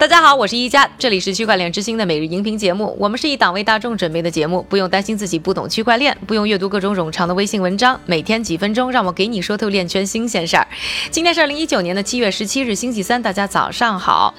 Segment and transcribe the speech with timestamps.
[0.00, 2.96] 大家好，我是一加，这里是区块链之星的每日音频节目。
[2.98, 10.66] 我们是一档为大众准备的节目，不用担心自己不懂区块链，不用阅读各种冗长的微信文章，每天几分钟，让我给你说透链圈新鲜事儿。
[11.10, 14.32] 今天是二零一九年的七月十七日，星期三，大家早上好。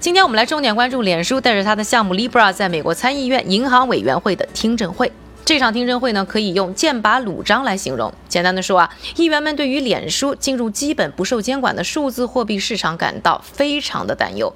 [0.00, 5.12] 今天我们来重点关注脸书带着它的项目 Libra 在美国参议院银行委员会的听证会。
[5.44, 8.10] 这场听证会呢，可以用剑拔弩张来形容。
[8.28, 14.50] 简单的说啊，议员们对于脸书进入基本不受监管的数字货币市场感到非常的担忧。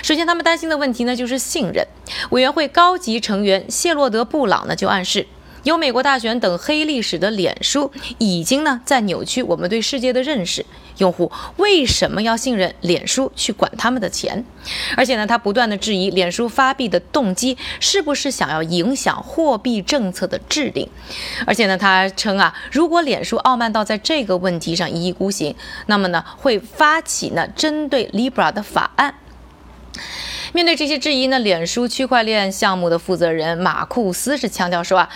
[0.00, 1.84] 首先，他们担心的问题呢，就是信任。
[2.30, 5.26] 委员会高级成员谢洛德·布朗呢，就暗示。
[5.64, 10.64] 有美国大选等黑历史的脸书，已经呢在扭曲我们对世界的认识。
[10.98, 14.44] 用户为什么要信任脸书去管他们的钱？
[14.96, 20.88] 而且呢，他不断的质疑脸书发币的动机是不是想要影响货币政策的制定。
[21.46, 25.54] 而且呢，他称啊，如果脸书傲慢到在这个问题上一意孤行，
[25.86, 29.14] 那么呢会发起呢针对 Libra 的法案。
[30.54, 35.08] 面对这些质疑呢，脸书区块链项目的负责人马库斯是强调说啊，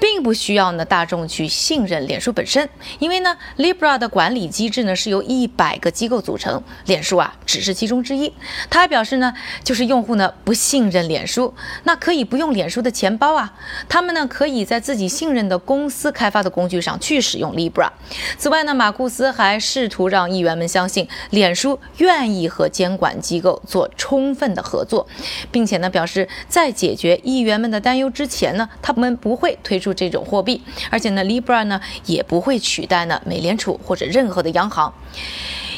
[0.00, 2.66] 并不需要呢大众去信任脸书本身，
[2.98, 8.32] 因为呢 Libra 的管理机制呢是由一百个机构组成，脸书啊只是其中之一。
[8.70, 11.52] 他还表示呢，就是用户呢不信任脸书，
[11.84, 13.52] 那可以不用脸书的钱包啊，
[13.90, 17.90] 他们呢可以在自己信任的公司开发的工具上去使用 Libra。
[18.38, 24.77] 此外呢，马库斯还试图让议员们相信脸书愿意和监管机构做充分的合。
[24.78, 25.04] 合作，
[25.50, 34.92] 并且呢表示，在解决议员们的担忧之前呢，他们不会推出这种货币，而且呢，Libra 呢也不会取代呢美联储或者任何的央行。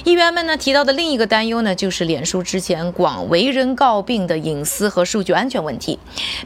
[0.05, 5.99] 议员们呢提到的另一个担忧呢，就是脸书之前广为人诟病的隐私和数据安全问题。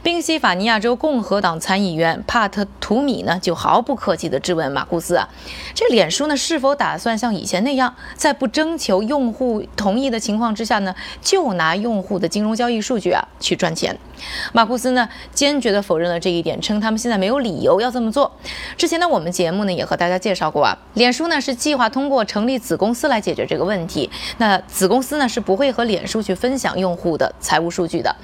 [0.03, 5.29] 宾夕法尼亚州共和党参议员帕特图米呢就毫不客气地质问马库斯啊，
[5.73, 13.97] 这脸书呢是否打算像以前那样，在不征求用户同意的情况之下呢，就拿用户的金融交易数据啊去赚钱？
[14.53, 18.33] 马库斯呢坚决地否认了这一点，称他们现在没有理由要这么做。
[18.77, 23.44] 之前呢我们节目呢也和大家介绍过啊，脸书呢是计划通过成立子公司来解决。
[23.47, 28.15] 这个问题，那子公司呢是不会和脸书去分享用户的财务数据的。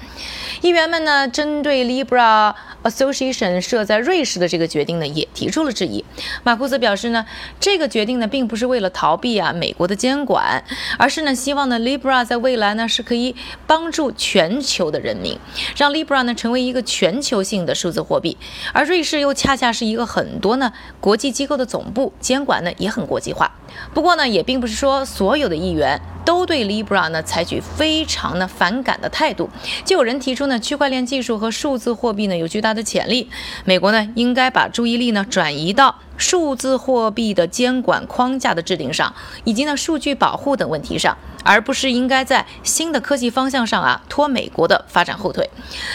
[0.61, 6.03] 议员们呢针对 Libra Association 设在瑞士的这个决定呢也提出了质疑。
[6.43, 7.25] 马库斯表示呢，
[7.59, 10.63] 这个决定呢并不是为了逃避啊美国的监管，
[10.97, 15.39] 而是呢希望呢 Libra 在未来呢是可以帮助全球的人民，
[15.75, 18.37] 让 Libra 呢成为一个全球性的数字货币。
[18.73, 23.51] 而瑞士又恰恰是一个很多呢国际机构的总部，监管呢也很国际化。
[23.93, 25.05] 不过呢也并不是说。
[25.11, 29.49] 所有的议员都对 Libra 呢采取非常的反感的态度，
[29.83, 33.29] 就有人提出呢，区块链技术和数字货币呢有巨大的潜力，
[33.65, 39.13] 美国呢应该把注意力呢转移到数字货币的监管框架的制定上，
[39.43, 45.49] 以及呢数据保护等问题上，而不是应该在新的科技方向上啊拖美国的发展后腿。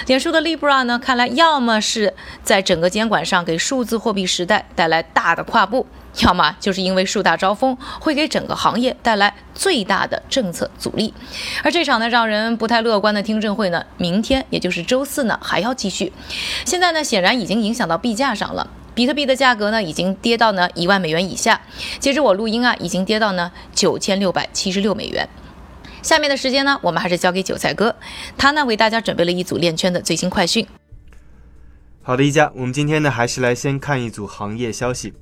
[0.07, 5.87] 脸书的 Libra 呢，看来要么是在整个监管上给数字货币时代带来大的跨步。
[6.21, 11.13] 要么就是因为树大招风，会给整个行业带来最大的政策阻力。
[11.63, 16.11] 而这场呢让人不太乐观的听证会呢，明天也就是周四呢还要继续。
[16.65, 21.61] 现在呢显然已经影响到币价上了，比特币的价格呢已经跌到呢一万美元以下。
[22.01, 25.29] 截止我录音啊，已经跌到呢九千六百七十六美元。
[26.01, 27.95] 下面的时间呢，我们还是交给韭菜哥，
[28.39, 30.67] 他呢为大家准备了一组链圈的最新快讯。
[32.03, 35.13] 好的，一家，我们今天呢还是来先看一组行业消息。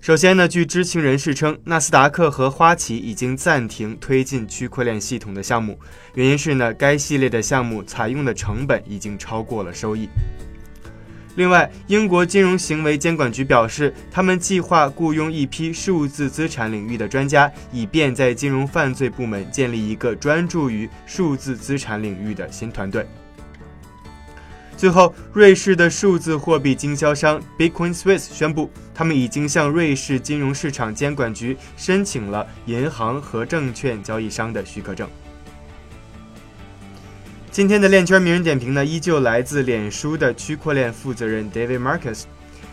[0.00, 5.80] 首先呢，据知情人士称，纳斯达克和花旗已经暂停推进区块链系统的项目，
[6.14, 10.08] 原因是呢，该系列的项目采用的成本已经超过了收益。
[11.34, 23.06] 另外，英国金融行为监管局表示，他们计划雇佣一批数字资产领域的专家，以便在金融犯罪部门建立一个专注于数字资产领域的新团队。
[24.76, 35.08] 最后，瑞士的数字货币经销商 Bitcoin Swiss 宣布，他们已经向瑞士金融市场监管局申请了银行和证券交易商的许可证。
[37.52, 42.22] 今天的链圈名人点评呢，依旧来自脸书的区块链负责人 David Marcus。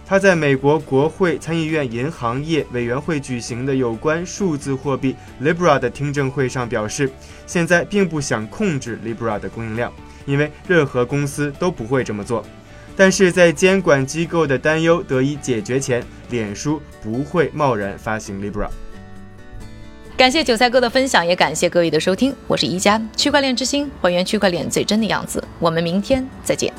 [0.06, 7.12] 他在美国国会参议院银行业委员会举行的有关数字货币 Libra 的听证会上表示，
[7.46, 9.92] 现在并不想控制 Libra 的供应量。
[10.26, 12.46] 因为任何公司都不会这么做，
[12.96, 18.70] 但是在监管机构的担忧得以解决前，脸书不会贸然发行 Libra。
[20.20, 26.74] 感谢韭菜哥的分享，也感谢各位的收听，我是宜家区块链之星，还原区块链最真的样子，我们明天再见。